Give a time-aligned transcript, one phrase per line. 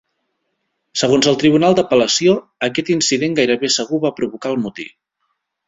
[1.01, 2.35] Segons el tribunal d'apel·lació,
[2.69, 4.91] aquest incident gairebé segur va provocar el motí.